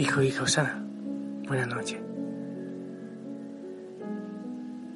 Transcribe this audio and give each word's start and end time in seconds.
Hijo, 0.00 0.22
hijo, 0.22 0.46
sana. 0.46 0.82
Buenas 1.46 1.68
noches. 1.68 2.00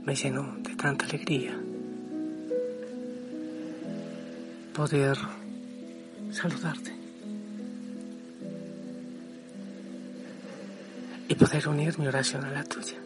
Me 0.06 0.14
lleno 0.14 0.56
de 0.60 0.74
tanta 0.76 1.04
alegría 1.04 1.60
poder 4.74 5.18
saludarte 6.30 6.90
y 11.28 11.34
poder 11.34 11.68
unir 11.68 11.98
mi 11.98 12.06
oración 12.06 12.42
a 12.46 12.50
la 12.50 12.64
tuya, 12.64 12.96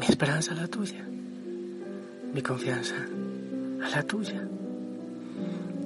mi 0.00 0.06
esperanza 0.06 0.52
a 0.52 0.54
la 0.54 0.66
tuya, 0.66 1.06
mi 2.32 2.40
confianza 2.40 2.96
a 3.84 3.88
la 3.90 4.02
tuya 4.02 4.48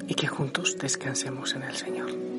y 0.06 0.14
que 0.14 0.28
juntos 0.28 0.78
descansemos 0.78 1.52
en 1.56 1.62
el 1.64 1.74
Señor. 1.74 2.31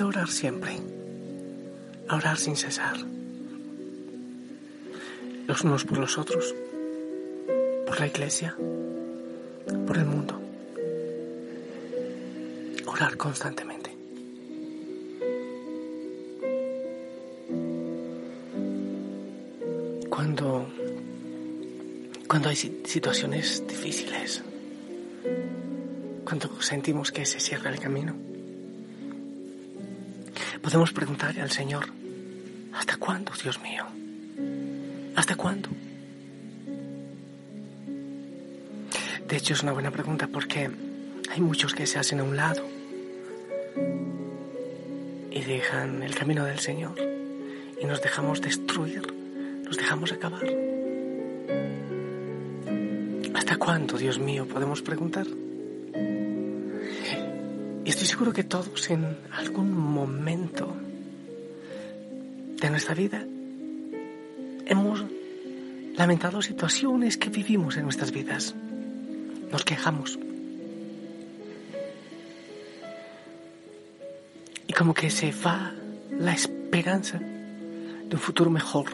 Orar 0.00 0.28
siempre, 0.28 0.78
a 2.08 2.16
orar 2.16 2.38
sin 2.38 2.56
cesar, 2.56 2.96
los 5.46 5.62
unos 5.62 5.84
por 5.84 5.98
los 5.98 6.16
otros, 6.16 6.54
por 7.84 8.00
la 8.00 8.06
iglesia, 8.06 8.56
por 9.86 9.98
el 9.98 10.06
mundo, 10.06 10.40
orar 12.86 13.16
constantemente. 13.18 13.90
Cuando, 20.08 20.68
cuando 22.26 22.48
hay 22.48 22.56
situaciones 22.56 23.62
difíciles, 23.68 24.42
cuando 26.24 26.62
sentimos 26.62 27.12
que 27.12 27.26
se 27.26 27.40
cierra 27.40 27.70
el 27.70 27.78
camino, 27.78 28.27
podemos 30.68 30.92
preguntarle 30.92 31.40
al 31.40 31.50
Señor, 31.50 31.86
¿hasta 32.74 32.98
cuándo, 32.98 33.32
Dios 33.42 33.58
mío? 33.62 33.86
¿Hasta 35.16 35.34
cuándo? 35.34 35.70
De 39.26 39.34
hecho, 39.34 39.54
es 39.54 39.62
una 39.62 39.72
buena 39.72 39.90
pregunta 39.90 40.28
porque 40.30 40.70
hay 41.30 41.40
muchos 41.40 41.72
que 41.72 41.86
se 41.86 41.98
hacen 41.98 42.20
a 42.20 42.22
un 42.22 42.36
lado 42.36 42.68
y 45.30 45.40
dejan 45.40 46.02
el 46.02 46.14
camino 46.14 46.44
del 46.44 46.58
Señor 46.58 46.96
y 47.80 47.86
nos 47.86 48.02
dejamos 48.02 48.42
destruir, 48.42 49.10
nos 49.64 49.78
dejamos 49.78 50.12
acabar. 50.12 50.44
¿Hasta 53.34 53.56
cuándo, 53.56 53.96
Dios 53.96 54.18
mío, 54.18 54.46
podemos 54.46 54.82
preguntar? 54.82 55.26
Seguro 58.08 58.32
que 58.32 58.42
todos 58.42 58.88
en 58.88 59.18
algún 59.32 59.70
momento 59.70 60.74
de 62.58 62.70
nuestra 62.70 62.94
vida 62.94 63.22
hemos 64.64 65.04
lamentado 65.94 66.40
situaciones 66.40 67.18
que 67.18 67.28
vivimos 67.28 67.76
en 67.76 67.82
nuestras 67.82 68.10
vidas. 68.10 68.54
Nos 69.52 69.62
quejamos. 69.62 70.18
Y 74.66 74.72
como 74.72 74.94
que 74.94 75.10
se 75.10 75.30
va 75.44 75.74
la 76.18 76.32
esperanza 76.32 77.18
de 77.18 78.16
un 78.16 78.20
futuro 78.22 78.48
mejor. 78.48 78.86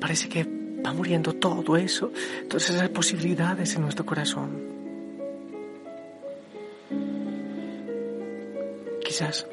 Parece 0.00 0.28
que 0.28 0.42
va 0.84 0.92
muriendo 0.92 1.34
todo 1.34 1.76
eso, 1.76 2.10
todas 2.48 2.68
esas 2.68 2.88
posibilidades 2.88 3.76
en 3.76 3.82
nuestro 3.82 4.04
corazón. 4.04 4.71
Quizás. 9.12 9.46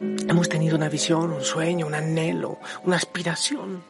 Hemos 0.00 0.48
tenido 0.48 0.76
una 0.76 0.88
visión, 0.88 1.30
un 1.30 1.44
sueño, 1.44 1.86
un 1.86 1.94
anhelo, 1.94 2.58
una 2.84 2.96
aspiración. 2.96 3.84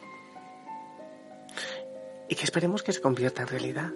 Y 2.29 2.35
que 2.35 2.43
esperemos 2.43 2.83
que 2.83 2.93
se 2.93 3.01
convierta 3.01 3.43
en 3.43 3.47
realidad. 3.47 3.93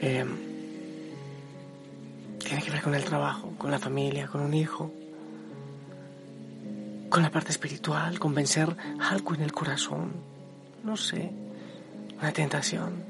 Eh, 0.00 0.26
tiene 2.40 2.62
que 2.62 2.70
ver 2.70 2.82
con 2.82 2.94
el 2.94 3.04
trabajo, 3.04 3.54
con 3.56 3.70
la 3.70 3.78
familia, 3.78 4.26
con 4.26 4.42
un 4.42 4.52
hijo, 4.52 4.92
con 7.08 7.22
la 7.22 7.30
parte 7.30 7.52
espiritual, 7.52 8.18
con 8.18 8.34
vencer 8.34 8.76
algo 9.00 9.34
en 9.34 9.40
el 9.40 9.52
corazón, 9.52 10.12
no 10.84 10.94
sé, 10.98 11.32
una 12.18 12.32
tentación, 12.32 13.02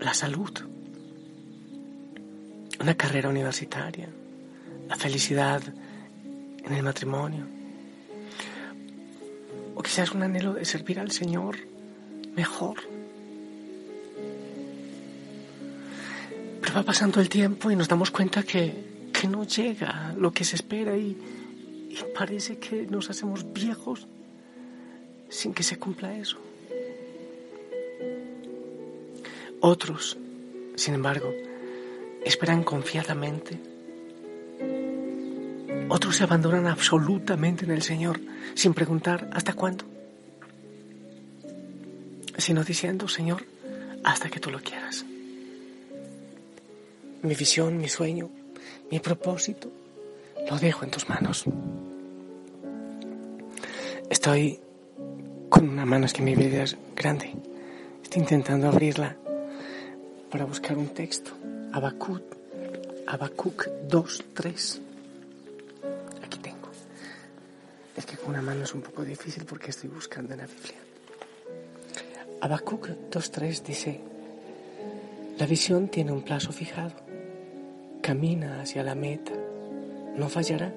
la 0.00 0.14
salud, 0.14 0.71
una 2.82 2.94
carrera 2.96 3.28
universitaria, 3.28 4.08
la 4.88 4.96
felicidad 4.96 5.62
en 6.64 6.74
el 6.74 6.82
matrimonio, 6.82 7.46
o 9.76 9.82
quizás 9.82 10.10
un 10.12 10.22
anhelo 10.24 10.54
de 10.54 10.64
servir 10.64 10.98
al 10.98 11.12
Señor 11.12 11.56
mejor. 12.34 12.78
Pero 16.60 16.74
va 16.74 16.82
pasando 16.82 17.20
el 17.20 17.28
tiempo 17.28 17.70
y 17.70 17.76
nos 17.76 17.88
damos 17.88 18.10
cuenta 18.10 18.42
que, 18.42 19.10
que 19.12 19.28
no 19.28 19.44
llega 19.44 20.12
lo 20.18 20.32
que 20.32 20.44
se 20.44 20.56
espera 20.56 20.96
y, 20.96 21.16
y 21.88 21.98
parece 22.16 22.58
que 22.58 22.86
nos 22.88 23.10
hacemos 23.10 23.52
viejos 23.52 24.08
sin 25.28 25.54
que 25.54 25.62
se 25.62 25.78
cumpla 25.78 26.16
eso. 26.16 26.38
Otros, 29.60 30.18
sin 30.74 30.94
embargo, 30.94 31.32
esperan 32.24 32.64
confiadamente. 32.64 33.58
Otros 35.88 36.16
se 36.16 36.24
abandonan 36.24 36.66
absolutamente 36.66 37.64
en 37.64 37.70
el 37.70 37.82
Señor 37.82 38.20
sin 38.54 38.74
preguntar 38.74 39.28
hasta 39.32 39.52
cuándo, 39.52 39.84
sino 42.38 42.64
diciendo, 42.64 43.08
Señor, 43.08 43.44
hasta 44.04 44.30
que 44.30 44.40
tú 44.40 44.50
lo 44.50 44.60
quieras. 44.60 45.04
Mi 47.22 47.34
visión, 47.34 47.78
mi 47.78 47.88
sueño, 47.88 48.30
mi 48.90 48.98
propósito, 49.00 49.70
lo 50.48 50.58
dejo 50.58 50.84
en 50.84 50.90
tus 50.90 51.08
manos. 51.08 51.44
Estoy 54.10 54.58
con 55.48 55.68
una 55.68 55.84
mano, 55.84 56.06
es 56.06 56.12
que 56.12 56.22
mi 56.22 56.34
vida 56.34 56.62
es 56.62 56.76
grande. 56.96 57.34
Estoy 58.02 58.22
intentando 58.22 58.68
abrirla 58.68 59.16
para 60.30 60.44
buscar 60.44 60.76
un 60.76 60.88
texto. 60.88 61.32
Habacuc, 61.72 62.22
Habacuc 63.06 63.66
2, 63.88 64.24
3. 64.34 64.80
Aquí 66.22 66.38
tengo. 66.38 66.68
Es 67.96 68.04
que 68.04 68.16
con 68.16 68.30
una 68.30 68.42
mano 68.42 68.64
es 68.64 68.74
un 68.74 68.82
poco 68.82 69.02
difícil 69.04 69.44
porque 69.46 69.70
estoy 69.70 69.88
buscando 69.88 70.34
en 70.34 70.40
la 70.40 70.46
Biblia. 70.46 70.76
Habacuc 72.42 72.88
2.3 73.10 73.62
dice, 73.62 74.00
la 75.38 75.46
visión 75.46 75.88
tiene 75.88 76.12
un 76.12 76.22
plazo 76.22 76.52
fijado, 76.52 76.92
camina 78.02 78.60
hacia 78.60 78.82
la 78.82 78.94
meta, 78.94 79.32
no 80.16 80.28
fallará, 80.28 80.74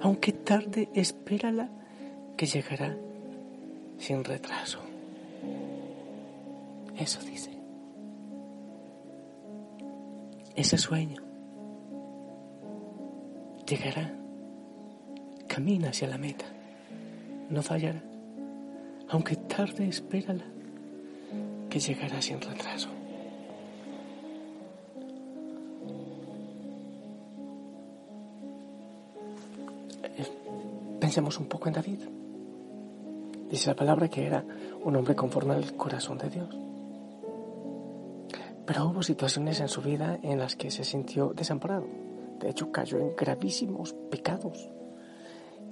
aunque 0.00 0.32
tarde, 0.32 0.88
espérala, 0.94 1.68
que 2.36 2.46
llegará 2.46 2.96
sin 3.98 4.24
retraso. 4.24 4.78
Eso 6.96 7.20
dice. 7.22 7.59
Ese 10.60 10.76
sueño 10.76 11.22
llegará, 13.66 14.14
camina 15.48 15.88
hacia 15.88 16.06
la 16.06 16.18
meta, 16.18 16.44
no 17.48 17.62
fallará, 17.62 18.02
aunque 19.08 19.36
tarde, 19.36 19.88
espérala 19.88 20.44
que 21.70 21.80
llegará 21.80 22.20
sin 22.20 22.42
retraso. 22.42 22.90
Eh, 30.04 30.26
pensemos 31.00 31.38
un 31.38 31.46
poco 31.46 31.68
en 31.68 31.72
David. 31.72 32.00
Dice 33.48 33.70
la 33.70 33.76
palabra 33.76 34.10
que 34.10 34.26
era 34.26 34.44
un 34.84 34.94
hombre 34.94 35.16
conforme 35.16 35.54
al 35.54 35.74
corazón 35.74 36.18
de 36.18 36.28
Dios. 36.28 36.69
Pero 38.70 38.86
hubo 38.86 39.02
situaciones 39.02 39.58
en 39.58 39.66
su 39.66 39.82
vida 39.82 40.20
en 40.22 40.38
las 40.38 40.54
que 40.54 40.70
se 40.70 40.84
sintió 40.84 41.32
desamparado. 41.34 41.88
De 42.38 42.50
hecho, 42.50 42.70
cayó 42.70 43.00
en 43.00 43.16
gravísimos 43.16 43.94
pecados 44.12 44.70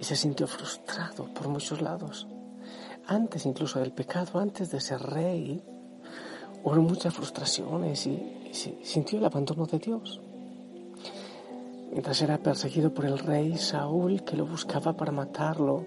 y 0.00 0.02
se 0.02 0.16
sintió 0.16 0.48
frustrado 0.48 1.32
por 1.32 1.46
muchos 1.46 1.80
lados. 1.80 2.26
Antes 3.06 3.46
incluso 3.46 3.78
del 3.78 3.92
pecado, 3.92 4.40
antes 4.40 4.72
de 4.72 4.80
ser 4.80 5.00
rey, 5.00 5.62
hubo 6.64 6.74
muchas 6.82 7.14
frustraciones 7.14 8.04
y, 8.08 8.50
sintió 8.82 9.20
el 9.20 9.26
abandono 9.26 9.64
de 9.66 9.78
Dios. 9.78 10.20
Mientras 11.92 12.20
era 12.20 12.38
perseguido 12.38 12.92
por 12.92 13.04
el 13.04 13.20
rey 13.20 13.56
Saúl, 13.58 14.24
que 14.24 14.36
lo 14.36 14.44
buscaba 14.44 14.92
para 14.96 15.12
matarlo, 15.12 15.86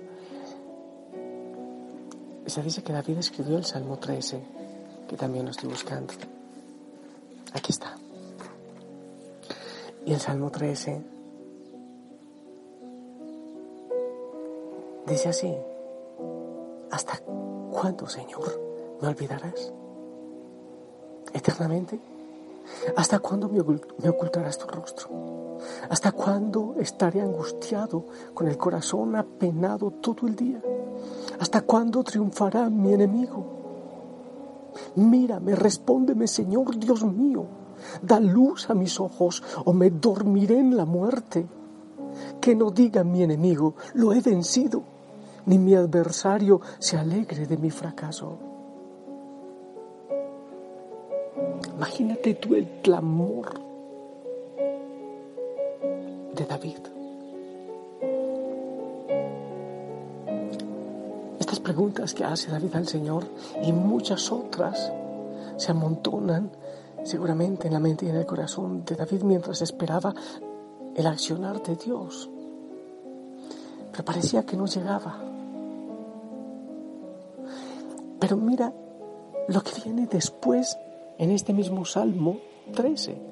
se 2.45 2.63
dice 2.63 2.81
que 2.81 2.93
David 2.93 3.17
escribió 3.17 3.57
el 3.57 3.65
Salmo 3.65 3.97
13, 3.97 4.41
que 5.09 5.17
también 5.17 5.43
lo 5.43 5.51
estoy 5.51 5.67
buscando. 5.67 6.13
Aquí 7.53 7.71
está. 7.71 7.97
Y 10.05 10.13
el 10.13 10.19
Salmo 10.19 10.49
13 10.49 11.01
dice 15.05 15.29
así, 15.29 15.55
¿hasta 16.89 17.19
cuándo, 17.71 18.07
Señor, 18.07 18.59
me 19.01 19.07
olvidarás? 19.07 19.71
¿Eternamente? 21.33 21.99
¿Hasta 22.95 23.19
cuándo 23.19 23.49
me 23.49 24.09
ocultarás 24.09 24.57
tu 24.57 24.67
rostro? 24.67 25.57
¿Hasta 25.89 26.11
cuándo 26.11 26.75
estaré 26.79 27.21
angustiado 27.21 28.05
con 28.33 28.47
el 28.47 28.57
corazón 28.57 29.15
apenado 29.15 29.91
todo 29.91 30.27
el 30.27 30.35
día? 30.35 30.61
¿Hasta 31.39 31.61
cuándo 31.61 32.03
triunfará 32.03 32.69
mi 32.69 32.93
enemigo? 32.93 33.60
Mírame, 34.95 35.55
respóndeme, 35.55 36.27
Señor 36.27 36.77
Dios 36.77 37.03
mío. 37.03 37.45
Da 38.01 38.19
luz 38.19 38.69
a 38.69 38.73
mis 38.73 38.99
ojos 38.99 39.43
o 39.65 39.73
me 39.73 39.89
dormiré 39.89 40.59
en 40.59 40.77
la 40.77 40.85
muerte. 40.85 41.47
Que 42.39 42.55
no 42.55 42.71
diga 42.71 43.03
mi 43.03 43.23
enemigo, 43.23 43.75
lo 43.93 44.13
he 44.13 44.21
vencido, 44.21 44.83
ni 45.45 45.57
mi 45.57 45.75
adversario 45.75 46.61
se 46.79 46.97
alegre 46.97 47.45
de 47.47 47.57
mi 47.57 47.71
fracaso. 47.71 48.37
Imagínate 51.75 52.35
tú 52.35 52.55
el 52.55 52.67
clamor 52.81 53.59
de 56.35 56.45
David. 56.45 57.00
Preguntas 61.61 62.13
que 62.13 62.23
hace 62.23 62.51
David 62.51 62.75
al 62.75 62.87
Señor 62.87 63.25
y 63.63 63.71
muchas 63.71 64.31
otras 64.31 64.91
se 65.57 65.71
amontonan 65.71 66.51
seguramente 67.03 67.67
en 67.67 67.73
la 67.73 67.79
mente 67.79 68.05
y 68.05 68.09
en 68.09 68.15
el 68.15 68.25
corazón 68.25 68.83
de 68.85 68.95
David 68.95 69.23
mientras 69.23 69.61
esperaba 69.61 70.13
el 70.95 71.07
accionar 71.07 71.61
de 71.63 71.75
Dios. 71.75 72.29
Pero 73.91 74.05
parecía 74.05 74.45
que 74.45 74.57
no 74.57 74.65
llegaba. 74.65 75.19
Pero 78.19 78.37
mira 78.37 78.73
lo 79.47 79.61
que 79.61 79.81
viene 79.83 80.07
después 80.07 80.77
en 81.17 81.31
este 81.31 81.53
mismo 81.53 81.85
Salmo 81.85 82.37
13. 82.73 83.31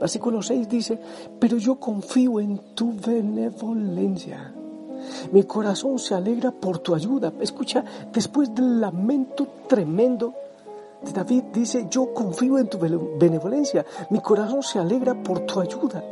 Versículo 0.00 0.42
6 0.42 0.68
dice, 0.68 0.98
pero 1.38 1.56
yo 1.56 1.76
confío 1.76 2.40
en 2.40 2.58
tu 2.74 2.92
benevolencia. 2.94 4.52
Mi 5.32 5.44
corazón 5.44 5.98
se 5.98 6.14
alegra 6.14 6.50
por 6.50 6.78
tu 6.78 6.94
ayuda. 6.94 7.32
Escucha, 7.40 7.84
después 8.12 8.54
del 8.54 8.80
lamento 8.80 9.46
tremendo 9.68 10.34
David 11.12 11.44
dice, 11.52 11.86
yo 11.90 12.12
confío 12.12 12.58
en 12.58 12.68
tu 12.68 12.78
benevolencia. 12.78 13.84
Mi 14.10 14.20
corazón 14.20 14.62
se 14.62 14.78
alegra 14.78 15.14
por 15.14 15.40
tu 15.40 15.60
ayuda. 15.60 16.02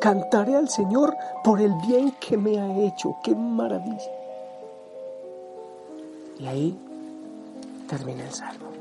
Cantaré 0.00 0.56
al 0.56 0.68
Señor 0.68 1.16
por 1.44 1.60
el 1.60 1.72
bien 1.86 2.14
que 2.20 2.36
me 2.36 2.58
ha 2.58 2.78
hecho. 2.78 3.16
¡Qué 3.22 3.34
maravilla! 3.34 4.10
Y 6.38 6.46
ahí 6.46 6.78
termina 7.86 8.24
el 8.24 8.32
salmo. 8.32 8.79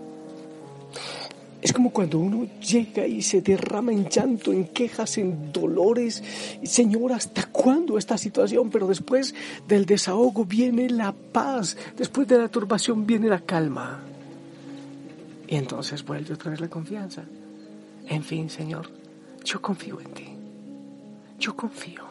Es 1.61 1.73
como 1.73 1.91
cuando 1.91 2.19
uno 2.19 2.47
llega 2.59 3.05
y 3.05 3.21
se 3.21 3.41
derrama 3.41 3.91
en 3.91 4.07
llanto, 4.07 4.53
en 4.53 4.67
quejas, 4.67 5.17
en 5.17 5.51
dolores. 5.51 6.23
Señor, 6.63 7.11
¿hasta 7.11 7.47
cuándo 7.47 7.97
esta 7.97 8.17
situación? 8.17 8.69
Pero 8.69 8.87
después 8.87 9.35
del 9.67 9.85
desahogo 9.85 10.45
viene 10.45 10.89
la 10.89 11.11
paz, 11.11 11.75
después 11.97 12.27
de 12.27 12.37
la 12.37 12.47
turbación 12.47 13.05
viene 13.05 13.27
la 13.27 13.41
calma. 13.41 13.99
Y 15.47 15.55
entonces 15.55 16.05
vuelve 16.05 16.33
otra 16.33 16.51
vez 16.51 16.61
la 16.61 16.69
confianza. 16.69 17.23
En 18.07 18.23
fin, 18.23 18.49
Señor, 18.49 18.89
yo 19.43 19.61
confío 19.61 19.99
en 19.99 20.11
ti. 20.11 20.27
Yo 21.39 21.55
confío. 21.55 22.03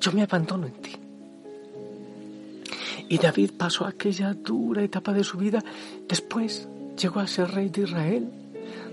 Yo 0.00 0.12
me 0.12 0.22
abandono 0.22 0.66
en 0.66 0.72
ti. 0.74 0.92
Y 3.08 3.16
David 3.16 3.52
pasó 3.56 3.86
aquella 3.86 4.34
dura 4.34 4.82
etapa 4.82 5.14
de 5.14 5.24
su 5.24 5.38
vida. 5.38 5.64
Después 6.06 6.68
llegó 7.00 7.20
a 7.20 7.26
ser 7.26 7.50
rey 7.52 7.70
de 7.70 7.82
Israel 7.82 8.28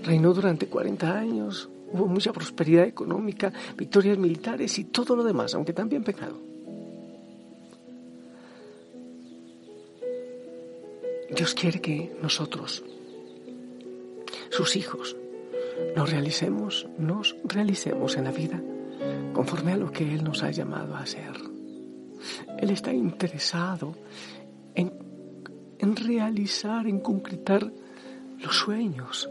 Reinó 0.02 0.32
durante 0.32 0.66
40 0.68 1.18
años, 1.18 1.68
hubo 1.92 2.06
mucha 2.06 2.32
prosperidad 2.32 2.84
económica, 2.84 3.52
victorias 3.76 4.18
militares 4.18 4.78
y 4.78 4.84
todo 4.84 5.16
lo 5.16 5.24
demás, 5.24 5.54
aunque 5.54 5.72
también 5.72 6.04
pecado. 6.04 6.38
Dios 11.34 11.54
quiere 11.54 11.80
que 11.80 12.16
nosotros, 12.22 12.84
sus 14.50 14.76
hijos, 14.76 15.16
nos 15.94 16.10
realicemos, 16.10 16.86
nos 16.98 17.36
realicemos 17.44 18.16
en 18.16 18.24
la 18.24 18.30
vida 18.30 18.62
conforme 19.32 19.72
a 19.72 19.76
lo 19.76 19.92
que 19.92 20.14
Él 20.14 20.24
nos 20.24 20.42
ha 20.42 20.50
llamado 20.50 20.94
a 20.94 21.00
hacer. 21.00 21.34
Él 22.58 22.70
está 22.70 22.92
interesado 22.92 23.94
en, 24.74 24.92
en 25.78 25.96
realizar, 25.96 26.86
en 26.86 27.00
concretar 27.00 27.70
los 28.38 28.56
sueños, 28.56 29.28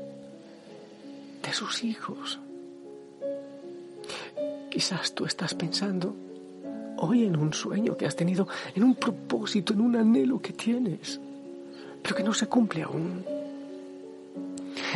de 1.45 1.53
sus 1.53 1.83
hijos. 1.83 2.39
Quizás 4.69 5.13
tú 5.13 5.25
estás 5.25 5.53
pensando 5.53 6.15
hoy 6.97 7.25
en 7.25 7.37
un 7.37 7.53
sueño 7.53 7.95
que 7.95 8.05
has 8.05 8.15
tenido, 8.15 8.47
en 8.73 8.83
un 8.83 8.95
propósito, 8.95 9.73
en 9.73 9.81
un 9.81 9.95
anhelo 9.95 10.41
que 10.41 10.53
tienes, 10.53 11.19
pero 12.01 12.15
que 12.15 12.23
no 12.23 12.33
se 12.33 12.47
cumple 12.47 12.83
aún. 12.83 13.23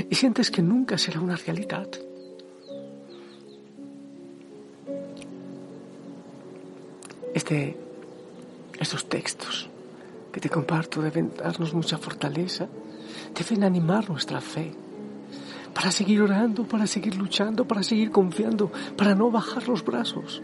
Y 0.10 0.16
sientes 0.16 0.50
que 0.50 0.62
nunca 0.62 0.98
será 0.98 1.20
una 1.20 1.36
realidad. 1.36 1.88
Este, 7.34 7.78
estos 8.80 9.08
textos 9.08 9.70
que 10.32 10.40
te 10.40 10.50
comparto 10.50 11.02
deben 11.02 11.32
darnos 11.38 11.74
mucha 11.74 11.98
fortaleza, 11.98 12.68
deben 13.38 13.64
animar 13.64 14.10
nuestra 14.10 14.42
fe 14.42 14.74
para 15.80 15.92
seguir 15.92 16.22
orando, 16.22 16.68
para 16.68 16.86
seguir 16.88 17.16
luchando, 17.16 17.66
para 17.66 17.84
seguir 17.84 18.12
confiando, 18.12 18.70
para 18.98 19.16
no 19.16 19.32
bajar 19.32 19.66
los 19.70 19.86
brazos. 19.86 20.42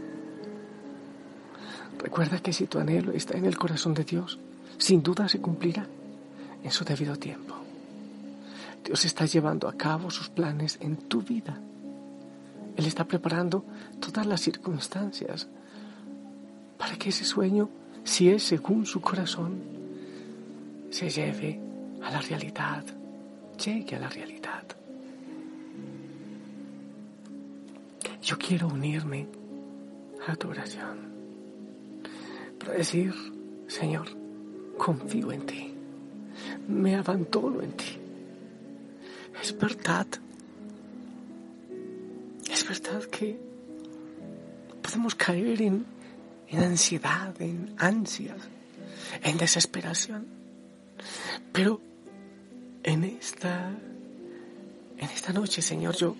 Recuerda 2.00 2.39
que 2.39 2.54
si 2.54 2.68
tu 2.68 2.80
anhelo 2.80 3.12
está 3.12 3.38
en 3.38 3.44
el 3.44 3.58
corazón 3.58 3.94
de 3.94 4.06
Dios, 4.06 4.39
sin 4.77 5.04
duda 5.04 5.27
se 5.27 5.42
cumplirá 5.42 5.88
en 6.63 6.72
su 6.72 6.86
debido 6.86 7.18
tiempo. 7.18 7.54
Dios 8.82 9.04
está 9.04 9.25
llevando 9.25 9.68
a 9.68 9.74
cabo 9.74 10.10
sus 10.10 10.30
planes 10.30 10.77
en 10.80 10.96
tu 10.96 11.22
vida. 11.22 11.60
Él 12.77 12.86
está 12.86 13.04
preparando 13.04 13.65
todas 14.00 14.25
las 14.25 14.39
circunstancias 14.39 15.50
para 16.77 16.96
que 16.96 17.10
ese 17.10 17.25
sueño, 17.25 17.68
si 18.06 18.30
es 18.30 18.42
según 18.42 18.86
su 18.86 19.01
corazón, 19.01 19.60
se 20.92 21.10
lleve 21.10 21.60
a 22.01 22.10
la 22.10 22.22
realidad, 22.22 22.86
llegue 23.58 23.98
a 23.98 24.00
la 24.00 24.08
realidad. 24.08 24.63
Yo 28.25 28.39
quiero 28.39 28.67
unirme 28.67 29.27
a 30.27 30.36
tu 30.36 30.50
oración. 30.50 30.98
Para 32.58 32.74
decir, 32.74 33.13
Señor, 33.67 34.08
confío 34.79 35.32
en 35.32 35.46
ti, 35.46 35.72
me 36.67 36.96
abandono 36.96 37.62
en 37.62 37.74
ti. 37.74 38.00
Es 39.39 39.55
verdad, 39.55 40.08
es 42.50 42.67
verdad 42.67 43.03
que 43.03 43.38
podemos 44.82 45.13
caer 45.13 45.62
en, 45.62 45.86
en 46.48 46.63
ansiedad, 46.63 47.39
en 47.39 47.75
ansias, 47.77 48.41
en 49.22 49.38
desesperación, 49.38 50.25
pero 51.53 51.79
en 52.82 53.03
esta, 53.03 53.70
en 54.98 55.10
esta 55.10 55.32
noche, 55.32 55.62
Señor, 55.62 55.96
yo 55.96 56.15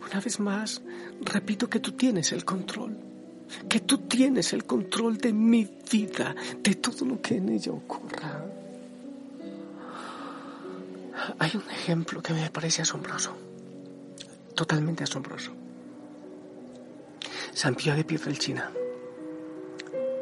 una 0.00 0.20
vez 0.20 0.40
más, 0.40 0.80
repito 1.20 1.68
que 1.68 1.80
tú 1.80 1.92
tienes 1.92 2.32
el 2.32 2.44
control, 2.44 2.96
que 3.68 3.80
tú 3.80 3.98
tienes 3.98 4.52
el 4.52 4.64
control 4.64 5.18
de 5.18 5.32
mi 5.32 5.68
vida, 5.90 6.34
de 6.60 6.74
todo 6.76 7.04
lo 7.04 7.20
que 7.20 7.36
en 7.36 7.48
ella 7.48 7.72
ocurra. 7.72 8.44
Hay 11.38 11.50
un 11.54 11.70
ejemplo 11.70 12.22
que 12.22 12.32
me 12.32 12.48
parece 12.50 12.82
asombroso, 12.82 13.36
totalmente 14.54 15.04
asombroso. 15.04 15.52
San 17.52 17.74
Pío 17.74 17.94
de 17.96 18.04
Pietrelcina, 18.04 18.70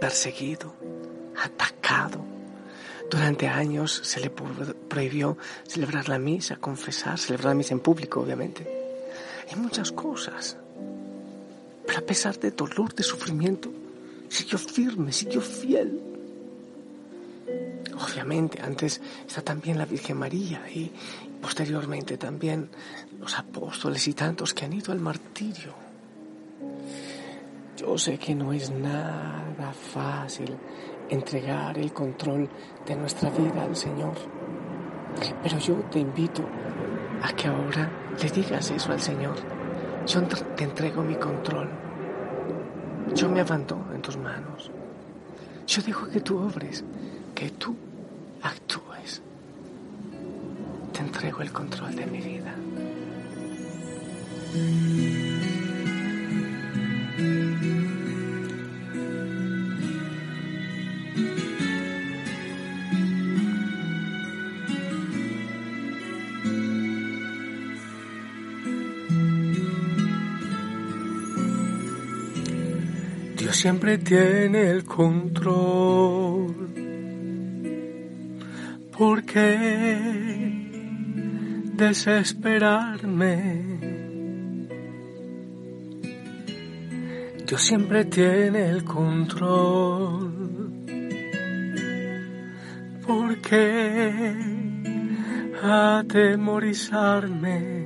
perseguido, 0.00 0.74
atacado. 1.42 2.24
Durante 3.10 3.46
años 3.46 4.00
se 4.02 4.20
le 4.20 4.30
prohibió 4.30 5.36
celebrar 5.68 6.08
la 6.08 6.18
misa, 6.18 6.56
confesar, 6.56 7.18
celebrar 7.18 7.50
la 7.50 7.54
misa 7.54 7.74
en 7.74 7.80
público, 7.80 8.20
obviamente 8.20 8.75
en 9.48 9.62
muchas 9.62 9.92
cosas. 9.92 10.56
Pero 11.86 11.98
a 11.98 12.02
pesar 12.02 12.38
de 12.38 12.50
dolor, 12.50 12.94
de 12.94 13.02
sufrimiento, 13.02 13.70
siguió 14.28 14.58
firme, 14.58 15.12
siguió 15.12 15.40
fiel. 15.40 16.00
Obviamente, 17.94 18.60
antes 18.60 19.00
está 19.26 19.42
también 19.42 19.78
la 19.78 19.86
Virgen 19.86 20.18
María 20.18 20.68
y, 20.68 20.90
posteriormente 21.40 22.18
también 22.18 22.68
los 23.20 23.38
apóstoles 23.38 24.06
y 24.08 24.14
tantos 24.14 24.52
que 24.52 24.64
han 24.64 24.72
ido 24.72 24.92
al 24.92 25.00
martirio. 25.00 25.74
Yo 27.76 27.96
sé 27.98 28.18
que 28.18 28.34
no 28.34 28.52
es 28.52 28.70
nada 28.70 29.72
fácil 29.72 30.56
entregar 31.08 31.78
el 31.78 31.92
control 31.92 32.48
de 32.86 32.96
nuestra 32.96 33.30
vida 33.30 33.62
al 33.62 33.76
Señor, 33.76 34.14
pero 35.42 35.58
yo 35.58 35.74
te 35.90 36.00
invito 36.00 36.42
a 37.22 37.32
que 37.34 37.48
ahora 37.48 38.05
le 38.22 38.30
digas 38.30 38.70
eso 38.70 38.92
al 38.92 39.00
Señor. 39.00 39.36
Yo 40.06 40.22
te 40.22 40.64
entrego 40.64 41.02
mi 41.02 41.16
control. 41.16 41.68
Yo 43.14 43.28
me 43.28 43.40
abandono 43.40 43.92
en 43.94 44.02
tus 44.02 44.16
manos. 44.16 44.70
Yo 45.66 45.82
dejo 45.82 46.08
que 46.08 46.20
tú 46.20 46.38
obres, 46.38 46.84
que 47.34 47.50
tú 47.50 47.76
actúes. 48.42 49.22
Te 50.92 51.00
entrego 51.00 51.42
el 51.42 51.52
control 51.52 51.94
de 51.94 52.06
mi 52.06 52.20
vida. 52.20 52.54
Siempre 73.56 73.96
tiene 73.96 74.68
el 74.68 74.84
control. 74.84 76.54
¿Por 78.96 79.24
qué 79.24 79.98
desesperarme? 81.72 83.64
Dios 87.46 87.62
siempre 87.62 88.04
tiene 88.04 88.68
el 88.68 88.84
control. 88.84 90.32
¿Por 93.06 93.38
qué 93.38 94.34
atemorizarme? 95.62 97.85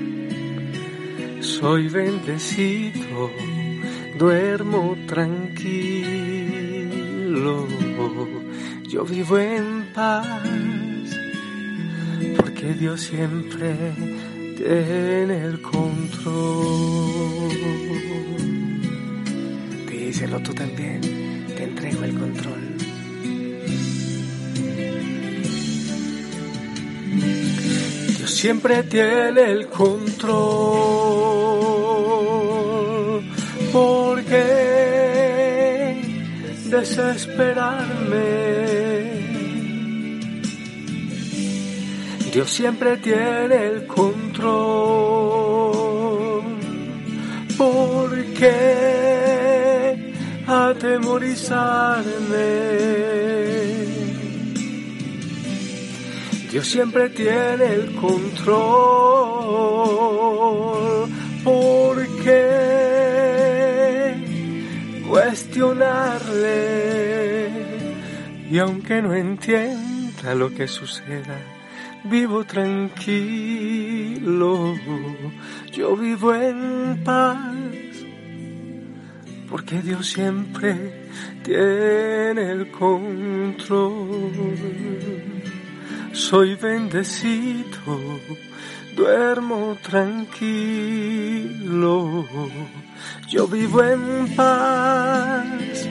soy 1.61 1.87
bendecido, 1.89 3.29
duermo 4.17 4.97
tranquilo, 5.05 5.67
yo 8.89 9.05
vivo 9.05 9.37
en 9.37 9.85
paz, 9.93 10.25
porque 12.35 12.73
Dios 12.73 12.99
siempre 13.01 13.75
tiene 14.57 15.43
el 15.43 15.61
control. 15.61 16.31
Díselo 19.87 20.39
tú 20.39 20.55
también, 20.55 20.99
te 21.55 21.63
entrego 21.63 22.03
el 22.03 22.17
control. 22.17 22.61
Dios 28.17 28.31
siempre 28.31 28.81
tiene 28.83 29.51
el 29.51 29.67
control. 29.67 31.50
¿Por 33.71 34.23
qué 34.25 36.01
desesperarme? 36.65 39.21
Dios 42.33 42.49
siempre 42.49 42.97
tiene 42.97 43.67
el 43.67 43.87
control. 43.87 45.21
¿Por 47.57 48.25
qué 48.33 50.13
atemorizarme? 50.47 52.71
Dios 56.51 56.67
siempre 56.67 57.09
tiene 57.09 57.73
el 57.73 57.95
control. 57.95 58.51
¿Por 61.43 62.07
qué 62.23 62.70
cuestionarle? 65.11 67.49
Y 68.49 68.57
aunque 68.59 69.01
no 69.01 69.13
entienda 69.13 70.33
lo 70.35 70.53
que 70.53 70.69
suceda, 70.69 71.37
vivo 72.05 72.45
tranquilo. 72.45 73.13
Yo 75.73 75.97
vivo 75.97 76.33
en 76.33 77.01
paz. 77.03 77.57
Porque 79.49 79.81
Dios 79.81 80.07
siempre 80.07 81.09
tiene 81.43 82.51
el 82.51 82.71
control 82.71 84.31
soy 86.13 86.55
bendecido, 86.55 88.19
duermo 88.95 89.77
tranquilo, 89.81 90.37
yo 93.27 93.47
vivo 93.47 93.83
en 93.83 94.35
paz, 94.35 95.87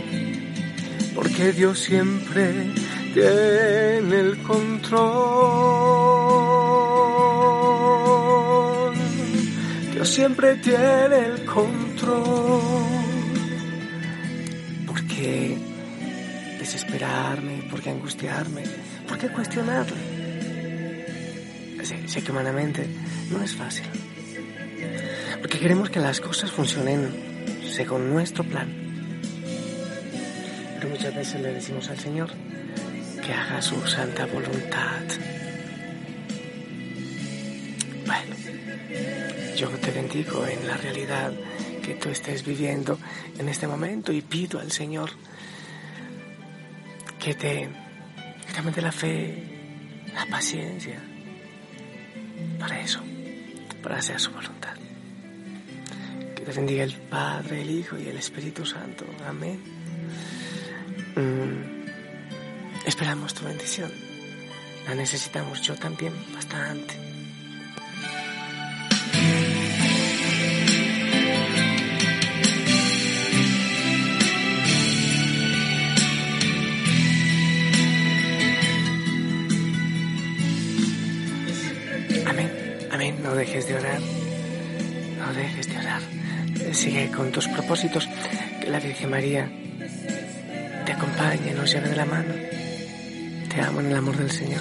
porque 1.15 1.53
Dios 1.53 1.79
siempre 1.79 2.71
tiene 3.13 4.21
el 4.21 4.43
control. 4.43 5.01
Dios 9.93 10.09
siempre 10.09 10.57
tiene 10.57 11.27
el 11.27 11.45
control. 11.45 12.61
¿Por 14.87 15.07
qué 15.07 15.59
desesperarme? 16.59 17.65
¿Por 17.71 17.81
qué 17.81 17.91
angustiarme? 17.91 18.63
¿Por 19.07 19.19
qué 19.19 19.29
cuestionarle? 19.29 20.10
Sé, 22.07 22.23
que 22.23 22.31
humanamente 22.31 22.87
no 23.31 23.43
es 23.43 23.55
fácil. 23.55 23.87
Porque 25.41 25.59
queremos 25.59 25.91
que 25.91 26.01
las 26.01 26.21
cosas 26.21 26.51
funcionen 26.51 27.11
según 27.71 28.11
nuestro 28.11 28.45
plan. 28.45 28.69
Pero 30.77 30.89
muchas 30.89 31.15
veces 31.15 31.41
le 31.41 31.53
decimos 31.53 31.89
al 31.89 31.99
Señor 31.99 32.31
que 33.25 33.33
haga 33.33 33.61
su 33.61 33.87
santa 33.87 34.27
voluntad. 34.27 35.03
Bueno, 38.07 38.37
yo 39.57 39.69
te 39.69 39.91
bendigo 39.91 40.47
en 40.47 40.67
la 40.67 40.77
realidad 40.77 41.33
que 41.83 41.95
tú 41.95 42.09
estés 42.09 42.45
viviendo 42.45 42.99
en 43.39 43.49
este 43.49 43.67
momento 43.67 44.13
y 44.13 44.21
pido 44.21 44.61
al 44.61 44.71
Señor 44.71 45.11
que 47.19 47.35
te, 47.35 47.69
que 48.55 48.71
te 48.71 48.83
la 48.83 48.93
fe, 48.93 49.45
la 50.15 50.27
paciencia, 50.27 51.01
para 52.61 52.81
eso, 52.81 53.01
para 53.83 53.97
hacer 53.97 54.21
su 54.21 54.31
voluntad. 54.31 54.75
Que 56.37 56.43
te 56.45 56.53
bendiga 56.53 56.85
el 56.85 56.93
Padre, 56.95 57.63
el 57.63 57.71
Hijo 57.71 57.99
y 57.99 58.07
el 58.07 58.19
Espíritu 58.19 58.65
Santo. 58.65 59.05
Amén. 59.27 59.61
Mm, 61.17 62.87
esperamos 62.87 63.35
tu 63.35 63.45
bendición. 63.45 63.91
La 64.87 64.95
necesitamos 64.95 65.63
yo 65.63 65.75
también 65.75 66.13
bastante. 66.35 67.10
Dejes 83.41 83.67
de 83.69 83.75
orar, 83.75 84.01
no 85.19 85.33
dejes 85.33 85.67
de 85.67 85.79
orar. 85.79 86.03
Sigue 86.73 87.11
con 87.11 87.33
tus 87.33 87.49
propósitos, 87.49 88.07
que 88.61 88.69
la 88.69 88.79
Virgen 88.79 89.09
María 89.09 89.51
te 90.85 90.93
acompañe, 90.93 91.55
nos 91.55 91.73
lleve 91.73 91.89
de 91.89 91.97
la 91.97 92.05
mano. 92.05 92.35
Te 93.49 93.63
amo 93.63 93.81
en 93.81 93.87
el 93.87 93.97
amor 93.97 94.19
del 94.19 94.31
Señor. 94.31 94.61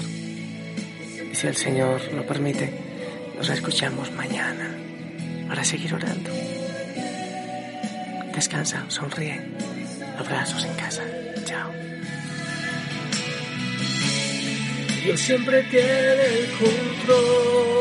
si 1.33 1.47
el 1.47 1.57
Señor 1.57 2.01
lo 2.13 2.25
permite, 2.25 2.71
nos 3.35 3.49
escuchamos 3.49 4.13
mañana 4.13 4.71
para 5.49 5.65
seguir 5.65 5.93
orando. 5.93 6.29
Descansa, 8.33 8.85
sonríe. 8.87 9.41
Abrazos 10.17 10.63
en 10.63 10.73
casa. 10.75 11.03
Chao. 11.43 11.69
Dios 15.03 15.19
siempre 15.19 15.63
tiene 15.63 16.23
el 16.23 16.47
control. 16.57 17.78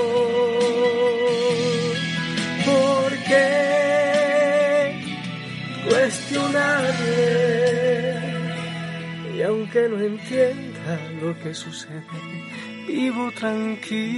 Cuestionarle? 5.88 7.38
Y 9.36 9.42
aunque 9.42 9.88
no 9.88 10.00
entienda 10.00 10.98
lo 11.22 11.38
que 11.38 11.54
sucede, 11.54 12.04
vivo 12.86 13.30
tranquilo. 13.32 14.08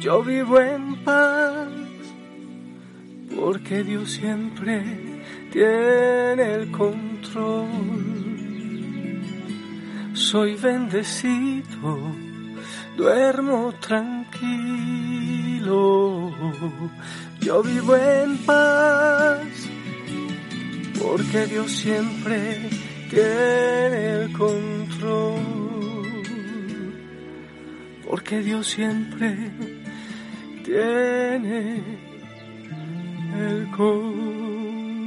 Yo 0.00 0.22
vivo 0.22 0.60
en 0.60 0.96
paz 1.04 1.68
porque 3.38 3.84
Dios 3.84 4.10
siempre 4.12 4.82
tiene 5.52 6.54
el 6.54 6.70
control. 6.70 7.68
Soy 10.14 10.54
bendecido, 10.56 12.14
duermo 12.96 13.72
tranquilo, 13.80 14.32
yo 17.46 17.62
vivo 17.62 17.96
en 17.96 18.38
paz, 18.38 19.38
porque 21.00 21.46
Dios 21.46 21.70
siempre 21.70 22.68
tiene 23.08 24.14
el 24.16 24.32
control, 24.32 25.38
porque 28.04 28.40
Dios 28.40 28.66
siempre 28.66 29.36
tiene 30.64 31.82
el 33.38 33.70
control. 33.70 35.06